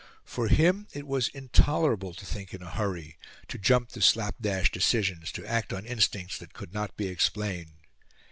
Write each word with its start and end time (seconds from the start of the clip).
For 0.25 0.47
to 0.47 0.55
him 0.55 0.87
it 0.93 1.05
was 1.05 1.27
intolerable 1.27 2.11
to 2.15 2.25
think 2.25 2.55
in 2.55 2.63
a 2.63 2.71
hurry, 2.71 3.19
to 3.49 3.59
jump 3.59 3.89
to 3.89 4.01
slapdash 4.01 4.71
decisions, 4.71 5.31
to 5.33 5.45
act 5.45 5.71
on 5.71 5.85
instincts 5.85 6.39
that 6.39 6.55
could 6.55 6.73
not 6.73 6.97
be 6.97 7.05
explained. 7.07 7.73